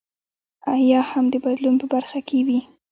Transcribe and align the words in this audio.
یا 0.91 1.01
هم 1.11 1.25
د 1.33 1.35
بدلون 1.45 1.75
په 1.81 1.85
برخه 1.93 2.19
کې 2.27 2.39
وي. 2.47 2.59